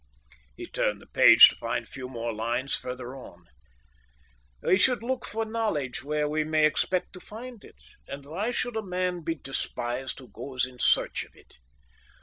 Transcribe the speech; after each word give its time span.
He 0.57 0.65
turned 0.65 0.99
the 0.99 1.05
page 1.05 1.47
to 1.49 1.55
find 1.57 1.85
a 1.85 1.87
few 1.87 2.09
more 2.09 2.33
lines 2.33 2.73
further 2.73 3.15
on: 3.15 3.45
"We 4.63 4.75
should 4.75 5.03
look 5.03 5.27
for 5.27 5.45
knowledge 5.45 6.03
where 6.03 6.27
we 6.27 6.43
may 6.43 6.65
expect 6.65 7.13
to 7.13 7.19
find 7.19 7.63
it, 7.63 7.77
and 8.07 8.25
why 8.25 8.49
should 8.49 8.75
a 8.75 8.81
man 8.81 9.21
be 9.23 9.35
despised 9.35 10.17
who 10.17 10.27
goes 10.29 10.65
in 10.65 10.79
search 10.79 11.23
of 11.23 11.35
it? 11.35 11.59